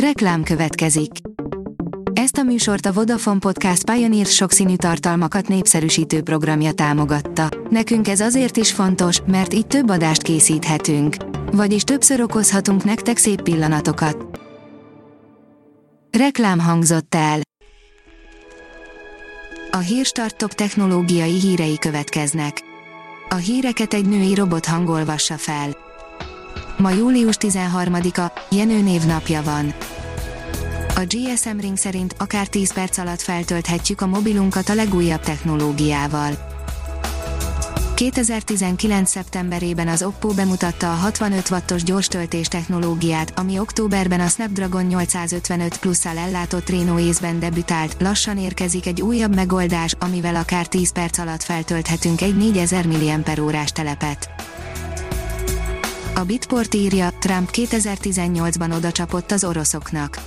[0.00, 1.10] Reklám következik.
[2.12, 7.48] Ezt a műsort a Vodafone Podcast Pioneer sokszínű tartalmakat népszerűsítő programja támogatta.
[7.70, 11.16] Nekünk ez azért is fontos, mert így több adást készíthetünk.
[11.52, 14.40] Vagyis többször okozhatunk nektek szép pillanatokat.
[16.10, 17.40] Reklám hangzott el.
[19.70, 22.60] A Hírstart top technológiai hírei következnek.
[23.28, 25.85] A híreket egy női robot hangolvassa fel.
[26.78, 29.74] Ma július 13-a, Jenő névnapja van.
[30.94, 36.54] A GSM Ring szerint akár 10 perc alatt feltölthetjük a mobilunkat a legújabb technológiával.
[37.94, 39.10] 2019.
[39.10, 46.18] szeptemberében az Oppo bemutatta a 65 wattos gyorstöltés technológiát, ami októberben a Snapdragon 855 Plus-szal
[46.18, 52.20] ellátott Reno észben debütált, lassan érkezik egy újabb megoldás, amivel akár 10 perc alatt feltölthetünk
[52.20, 54.28] egy 4000 mAh telepet.
[56.16, 60.18] A Bitport írja, Trump 2018-ban odacsapott az oroszoknak.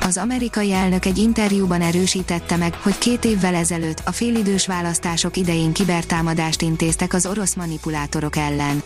[0.00, 5.72] Az amerikai elnök egy interjúban erősítette meg, hogy két évvel ezelőtt a félidős választások idején
[5.72, 8.82] kibertámadást intéztek az orosz manipulátorok ellen.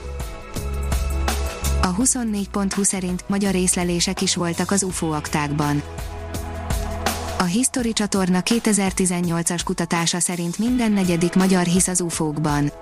[1.83, 5.83] A 24.20 szerint magyar észlelések is voltak az UFO aktákban.
[7.39, 12.73] A History csatorna 2018-as kutatása szerint minden negyedik magyar hisz az UFO-kban.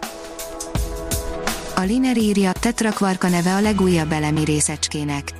[1.78, 5.32] A Liner írja, tetrakvarka neve a legújabb elemi részecskének.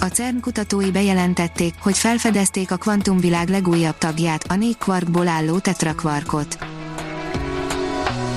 [0.00, 6.58] A CERN kutatói bejelentették, hogy felfedezték a kvantumvilág legújabb tagját, a négy kvarkból álló tetrakvarkot.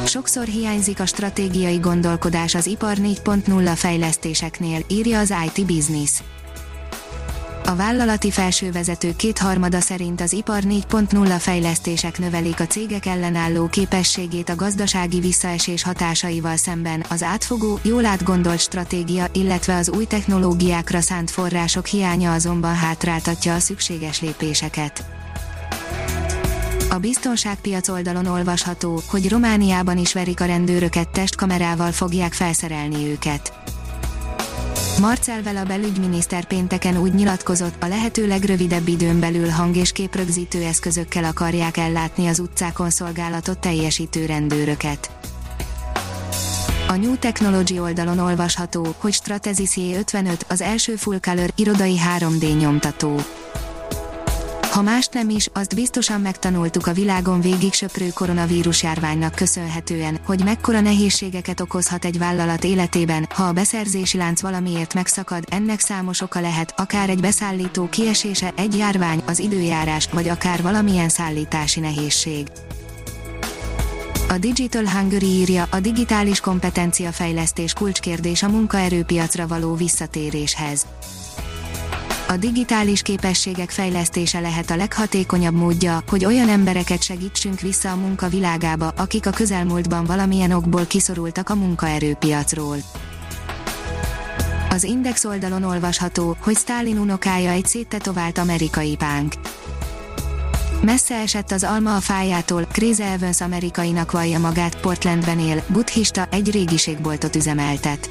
[0.05, 6.21] Sokszor hiányzik a stratégiai gondolkodás az ipar 4.0 fejlesztéseknél, írja az IT Business.
[7.69, 14.55] A vállalati felsővezető kétharmada szerint az ipar 4.0 fejlesztések növelik a cégek ellenálló képességét a
[14.55, 21.85] gazdasági visszaesés hatásaival szemben, az átfogó, jól átgondolt stratégia, illetve az új technológiákra szánt források
[21.85, 25.03] hiánya azonban hátráltatja a szükséges lépéseket.
[26.89, 33.53] A biztonságpiac oldalon olvasható, hogy Romániában is verik a rendőröket testkamerával fogják felszerelni őket.
[34.99, 41.23] Marcel Vela belügyminiszter pénteken úgy nyilatkozott, a lehető legrövidebb időn belül hang- és képrögzítő eszközökkel
[41.23, 45.11] akarják ellátni az utcákon szolgálatot teljesítő rendőröket.
[46.87, 53.21] A New Technology oldalon olvasható, hogy Stratesis J55 az első full color irodai 3D nyomtató.
[54.79, 60.43] Ha mást nem is, azt biztosan megtanultuk a világon végig söprő koronavírus járványnak köszönhetően, hogy
[60.43, 66.39] mekkora nehézségeket okozhat egy vállalat életében, ha a beszerzési lánc valamiért megszakad, ennek számos oka
[66.39, 72.47] lehet, akár egy beszállító kiesése, egy járvány, az időjárás, vagy akár valamilyen szállítási nehézség.
[74.29, 80.85] A Digital Hungary írja, a digitális kompetencia fejlesztés kulcskérdés a munkaerőpiacra való visszatéréshez
[82.29, 88.27] a digitális képességek fejlesztése lehet a leghatékonyabb módja, hogy olyan embereket segítsünk vissza a munka
[88.27, 92.77] világába, akik a közelmúltban valamilyen okból kiszorultak a munkaerőpiacról.
[94.69, 99.33] Az Index oldalon olvasható, hogy Stalin unokája egy széttetovált amerikai pánk.
[100.81, 106.51] Messze esett az alma a fájától, Chris Evans amerikainak vallja magát, Portlandben él, buddhista, egy
[106.51, 108.09] régiségboltot üzemeltet.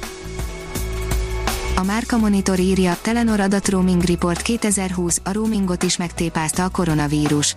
[1.79, 7.55] A Márka Monitor írja, Telenor adat roaming report 2020, a roamingot is megtépázta a koronavírus.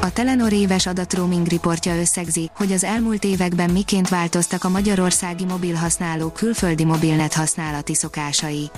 [0.00, 6.34] A Telenor éves roaming riportja összegzi, hogy az elmúlt években miként változtak a magyarországi mobilhasználók
[6.34, 8.70] külföldi mobilnet használati szokásai.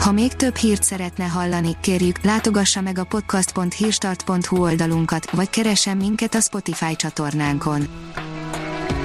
[0.00, 6.34] Ha még több hírt szeretne hallani, kérjük, látogassa meg a podcast.hírstart.hu oldalunkat, vagy keressen minket
[6.34, 7.88] a Spotify csatornánkon